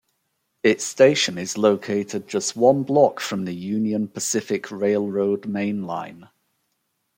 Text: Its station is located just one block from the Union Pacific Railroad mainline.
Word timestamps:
Its 0.63 0.83
station 0.83 1.37
is 1.37 1.59
located 1.59 2.27
just 2.27 2.55
one 2.55 2.81
block 2.81 3.19
from 3.19 3.45
the 3.45 3.53
Union 3.53 4.07
Pacific 4.07 4.71
Railroad 4.71 5.43
mainline. 5.43 6.27